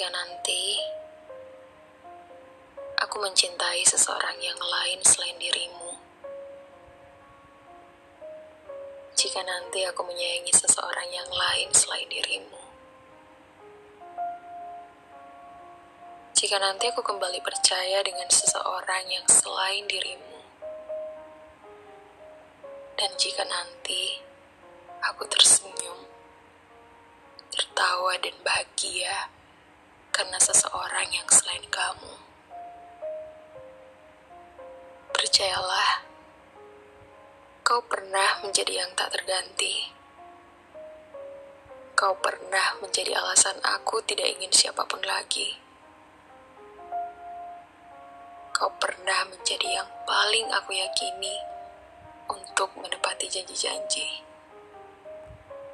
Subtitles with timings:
[0.00, 0.80] Jika nanti
[3.04, 5.92] aku mencintai seseorang yang lain selain dirimu,
[9.12, 12.64] jika nanti aku menyayangi seseorang yang lain selain dirimu,
[16.32, 20.40] jika nanti aku kembali percaya dengan seseorang yang selain dirimu,
[22.96, 24.16] dan jika nanti
[25.04, 26.08] aku tersenyum,
[27.52, 29.28] tertawa, dan bahagia
[30.10, 32.14] karena seseorang yang selain kamu.
[35.14, 36.02] Percayalah,
[37.62, 39.90] kau pernah menjadi yang tak terganti.
[41.94, 45.54] Kau pernah menjadi alasan aku tidak ingin siapa pun lagi.
[48.56, 51.36] Kau pernah menjadi yang paling aku yakini
[52.28, 54.24] untuk menepati janji-janji.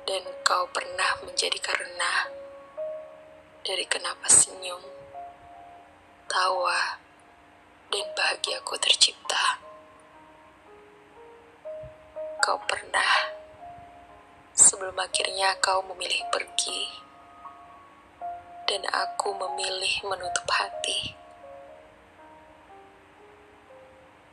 [0.07, 2.36] Dan kau pernah menjadi karena
[3.67, 4.79] dari kenapa senyum,
[6.31, 7.03] tawa,
[7.91, 9.59] dan bahagiaku tercipta.
[12.39, 13.35] Kau pernah,
[14.55, 16.87] sebelum akhirnya kau memilih pergi,
[18.71, 21.19] dan aku memilih menutup hati.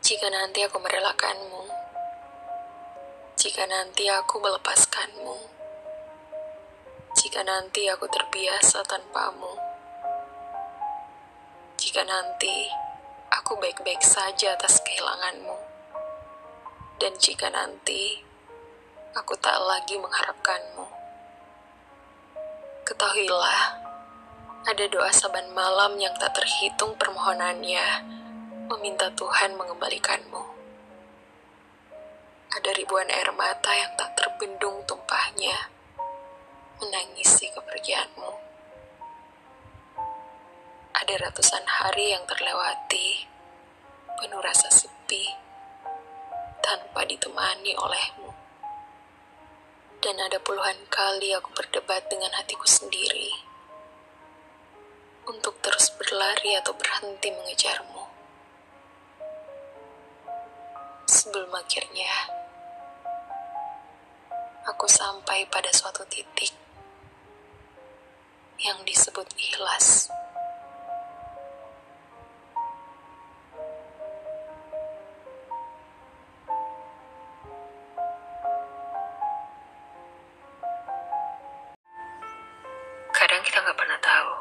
[0.06, 1.74] Jika nanti aku merelakanmu,
[3.34, 5.63] jika nanti aku melepaskanmu,
[7.14, 9.54] jika nanti aku terbiasa tanpamu,
[11.78, 12.66] jika nanti
[13.30, 15.54] aku baik-baik saja atas kehilanganmu,
[16.98, 18.18] dan jika nanti
[19.14, 20.90] aku tak lagi mengharapkanmu,
[22.82, 23.78] ketahuilah
[24.66, 28.10] ada doa saban malam yang tak terhitung permohonannya
[28.74, 30.42] meminta Tuhan mengembalikanmu.
[32.58, 35.73] Ada ribuan air mata yang tak terbendung tumpahnya
[36.84, 38.32] menangisi kepergianmu.
[40.92, 43.24] Ada ratusan hari yang terlewati
[44.20, 45.24] penuh rasa sepi
[46.60, 48.36] tanpa ditemani olehmu.
[50.04, 53.32] Dan ada puluhan kali aku berdebat dengan hatiku sendiri
[55.24, 58.04] untuk terus berlari atau berhenti mengejarmu.
[61.08, 62.12] Sebelum akhirnya
[64.68, 66.63] aku sampai pada suatu titik
[68.64, 70.08] yang disebut ikhlas.
[83.12, 84.34] Kadang kita nggak pernah tahu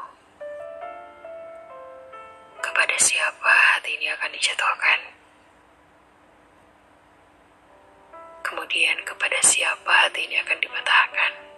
[2.63, 4.99] kepada siapa hati ini akan dijatuhkan.
[8.39, 11.52] Kemudian kepada siapa hati ini akan dipatahkan.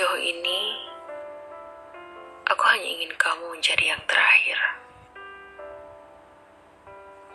[0.00, 0.80] Sejauh ini,
[2.48, 4.56] aku hanya ingin kamu menjadi yang terakhir.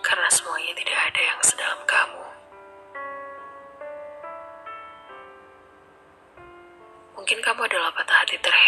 [0.01, 2.25] Karena semuanya tidak ada yang sedalam kamu.
[7.13, 8.64] Mungkin kamu adalah patah hati terhebat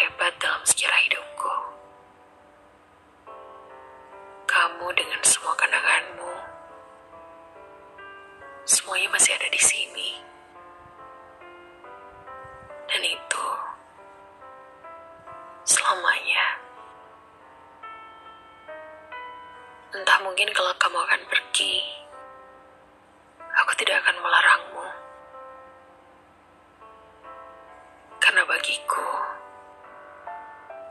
[28.67, 29.07] bagiku,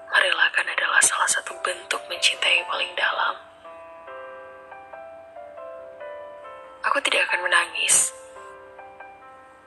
[0.09, 3.37] merelakan adalah salah satu bentuk mencintai paling dalam.
[6.89, 8.17] Aku tidak akan menangis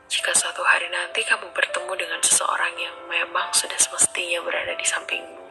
[0.09, 5.45] jika suatu hari nanti kamu bertemu dengan seseorang yang memang sudah semestinya berada di sampingmu.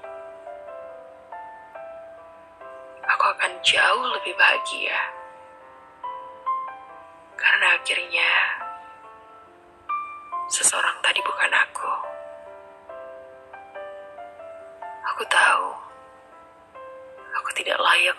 [3.06, 4.98] Aku akan jauh lebih bahagia
[7.38, 8.30] karena akhirnya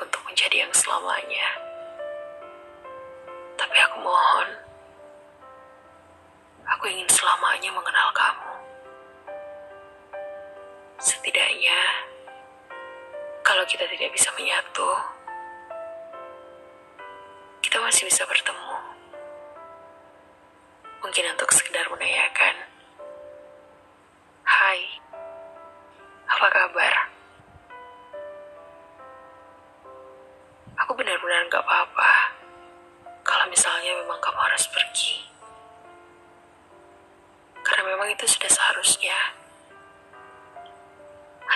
[0.10, 1.69] untuk menjadi yang selamanya.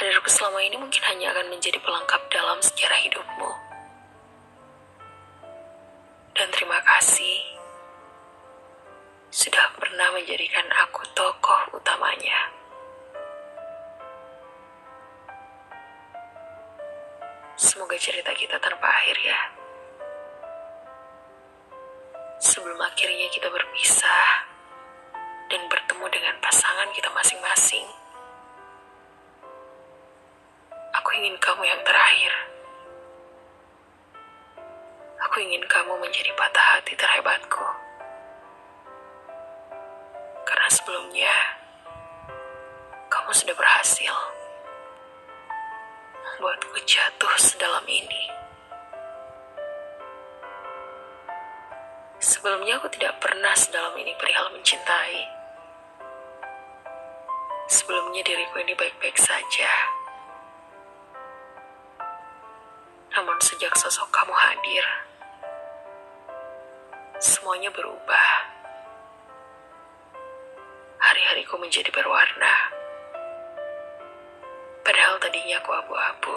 [0.03, 3.51] Hadirku selama ini mungkin hanya akan menjadi pelengkap dalam sejarah hidupmu.
[6.35, 7.39] Dan terima kasih
[9.31, 12.51] sudah pernah menjadikan aku tokoh utamanya.
[17.55, 19.39] Semoga cerita kita tanpa akhir ya.
[22.44, 24.51] Sebelum akhirnya kita berpisah
[25.47, 28.02] dan bertemu dengan pasangan kita masing-masing.
[31.13, 32.33] Ingin kamu yang terakhir.
[35.30, 37.65] Aku ingin kamu menjadi patah hati terhebatku.
[40.42, 41.33] Karena sebelumnya,
[43.13, 44.15] kamu sudah berhasil
[46.33, 48.25] membuatku jatuh sedalam ini.
[52.18, 55.30] Sebelumnya aku tidak pernah sedalam ini perihal mencintai.
[57.69, 60.02] Sebelumnya diriku ini baik-baik saja.
[63.13, 64.86] Namun sejak sosok kamu hadir,
[67.21, 68.25] semuanya berubah.
[70.98, 72.74] Hari-hariku menjadi berwarna
[74.83, 76.36] Padahal tadinya aku abu-abu.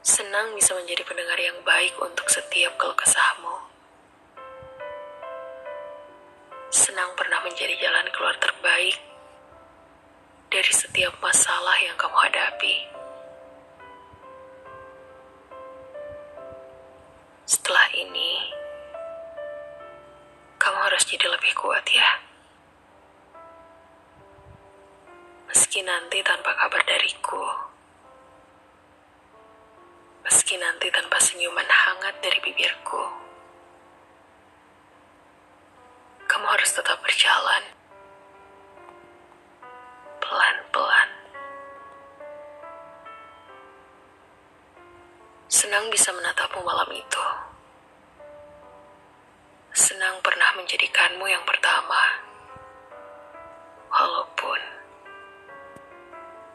[0.00, 3.69] Senang bisa menjadi pendengar yang baik untuk setiap keluh kesahmu.
[17.48, 18.52] Setelah ini,
[20.60, 22.20] kamu harus jadi lebih kuat ya.
[25.48, 27.42] Meski nanti tanpa kabar dariku.
[30.28, 33.02] Meski nanti tanpa senyuman hangat dari bibirku.
[36.28, 37.64] Kamu harus tetap berjalan.
[40.20, 40.99] Pelan-pelan.
[45.70, 47.26] Senang bisa menatapmu malam itu.
[49.70, 52.18] Senang pernah menjadikanmu yang pertama.
[53.86, 54.58] Walaupun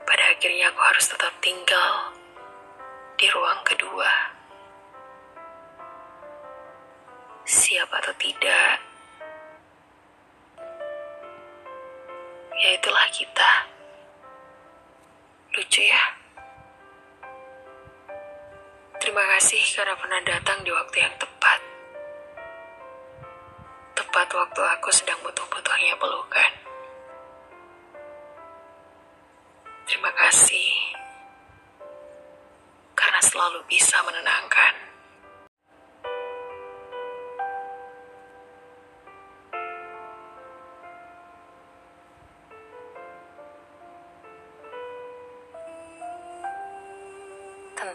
[0.03, 2.11] pada akhirnya aku harus tetap tinggal
[3.15, 4.35] di ruang kedua.
[7.47, 8.83] Siap atau tidak,
[12.59, 13.51] ya itulah kita.
[15.55, 16.24] Lucu ya?
[19.05, 21.61] Terima kasih karena pernah datang di waktu yang tepat.
[23.93, 26.51] Tepat waktu aku sedang butuh-butuhnya pelukan.
[29.85, 30.73] Terima kasih
[32.97, 34.73] karena selalu bisa menenangkan.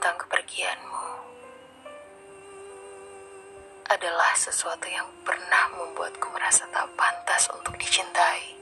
[0.01, 1.09] Tentang kepergianmu
[3.93, 8.57] adalah sesuatu yang pernah membuatku merasa tak pantas untuk dicintai.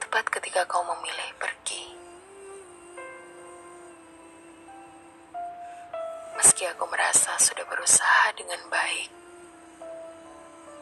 [0.00, 1.92] tepat ketika kau memilih pergi.
[6.40, 9.12] Meski aku merasa sudah berusaha dengan baik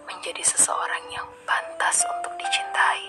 [0.06, 3.03] menjadi seseorang yang pantas untuk dicintai.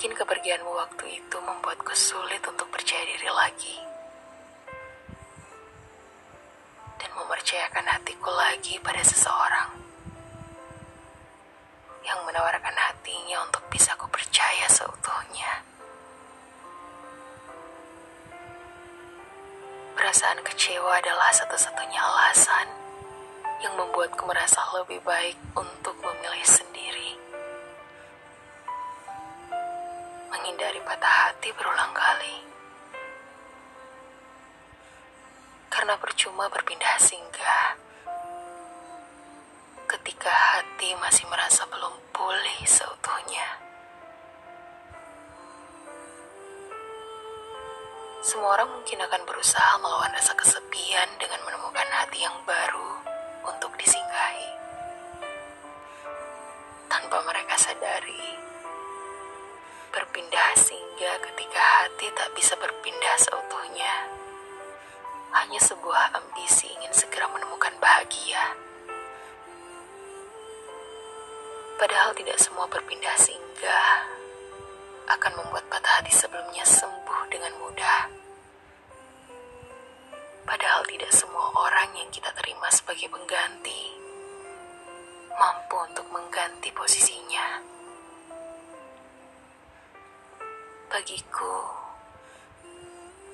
[0.00, 3.76] Mungkin kepergianmu waktu itu membuatku sulit untuk percaya diri lagi.
[7.20, 9.76] mempercayakan hatiku lagi pada seseorang
[12.00, 15.60] yang menawarkan hatinya untuk bisa ku percaya seutuhnya.
[20.00, 22.72] Perasaan kecewa adalah satu-satunya alasan
[23.60, 26.99] yang membuatku merasa lebih baik untuk memilih sendiri.
[30.50, 32.42] Menghindari patah hati berulang kali.
[35.70, 37.78] karena percuma berpindah singgah.
[39.86, 43.62] Ketika hati masih merasa belum pulih seutuhnya.
[48.26, 52.90] Semua orang mungkin akan berusaha melawan rasa kesepian dengan menemukan hati yang baru
[53.54, 54.50] untuk disinggahi.
[56.90, 58.49] Tanpa mereka sadari,
[59.90, 63.94] berpindah singgah ketika hati tak bisa berpindah seutuhnya
[65.34, 68.54] hanya sebuah ambisi ingin segera menemukan bahagia.
[71.74, 74.06] Padahal tidak semua berpindah singgah
[75.10, 78.00] akan membuat patah hati sebelumnya sembuh dengan mudah.
[80.46, 83.98] Padahal tidak semua orang yang kita terima sebagai pengganti
[85.34, 87.79] mampu untuk mengganti posisinya.
[90.90, 91.70] Bagiku,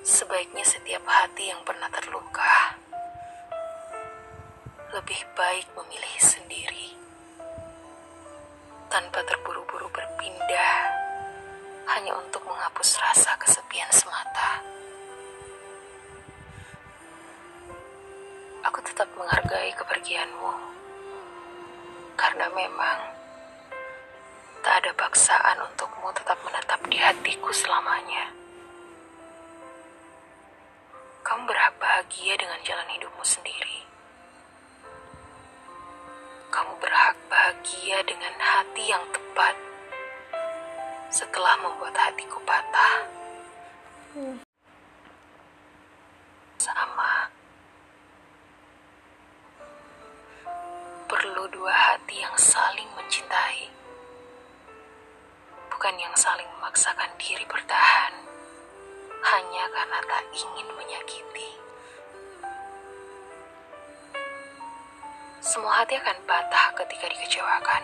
[0.05, 2.77] sebaiknya setiap hati yang pernah terluka
[4.93, 6.93] lebih baik memilih sendiri
[8.93, 10.85] tanpa terburu-buru berpindah
[11.97, 14.61] hanya untuk menghapus rasa kesepian semata.
[18.69, 20.53] Aku tetap menghargai kepergianmu
[22.21, 23.16] karena memang
[24.67, 28.35] tak ada paksaan untukmu tetap menetap di hatiku selamanya.
[31.23, 33.79] Kamu berhak bahagia dengan jalan hidupmu sendiri.
[36.51, 39.55] Kamu berhak bahagia dengan hati yang tepat
[41.15, 42.95] setelah membuat hatiku patah.
[46.59, 47.31] Sama.
[51.07, 53.76] Perlu dua hati yang saling mencintai.
[55.87, 58.11] Bukan yang saling memaksakan diri bertahan
[59.23, 61.47] hanya karena tak ingin menyakiti.
[65.39, 67.83] Semua hati akan patah ketika dikecewakan.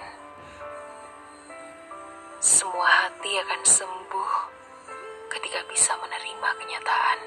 [2.43, 4.31] Semua hati akan sembuh
[5.31, 7.19] ketika bisa menerima kenyataan.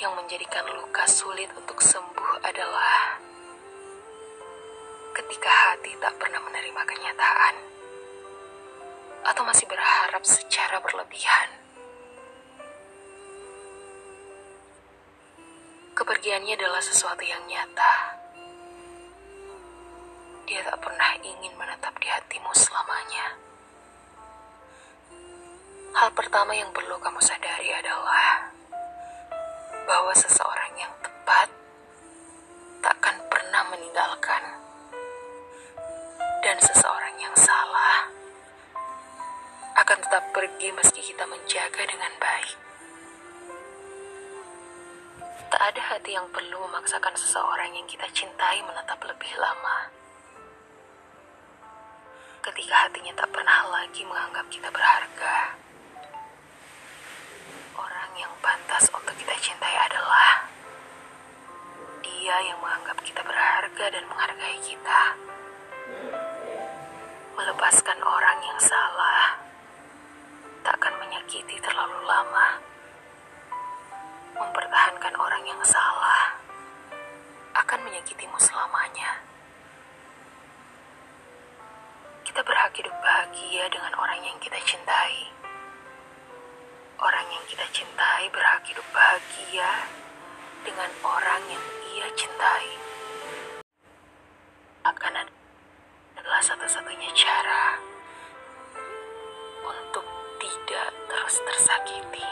[0.00, 3.20] Yang menjadikan luka sulit untuk sembuh adalah
[5.30, 7.54] ketika hati tak pernah menerima kenyataan
[9.30, 11.54] atau masih berharap secara berlebihan.
[15.94, 18.18] Kepergiannya adalah sesuatu yang nyata.
[20.50, 23.38] Dia tak pernah ingin menetap di hatimu selamanya.
[25.94, 28.50] Hal pertama yang perlu kamu sadari adalah
[29.86, 31.46] bahwa seseorang yang tepat
[32.82, 34.69] takkan pernah meninggalkan,
[36.50, 38.10] dan seseorang yang salah
[39.78, 42.58] akan tetap pergi meski kita menjaga dengan baik.
[45.46, 49.94] Tak ada hati yang perlu memaksakan seseorang yang kita cintai menetap lebih lama.
[52.42, 55.54] Ketika hatinya tak pernah lagi menganggap kita berharga,
[57.78, 60.50] orang yang pantas untuk kita cintai adalah
[62.02, 65.29] dia yang menganggap kita berharga dan menghargai kita.
[67.40, 69.32] Melepaskan orang yang salah
[70.60, 72.60] takkan menyakiti terlalu lama.
[74.36, 76.36] Mempertahankan orang yang salah
[77.56, 79.24] akan menyakitimu selamanya.
[82.28, 85.32] Kita berhak hidup bahagia dengan orang yang kita cintai.
[87.00, 89.88] Orang yang kita cintai berhak hidup bahagia
[90.60, 92.68] dengan orang yang ia cintai.
[94.84, 95.39] Akan
[96.30, 97.74] adalah satu-satunya cara
[99.66, 100.06] untuk
[100.38, 102.22] tidak terus tersakiti.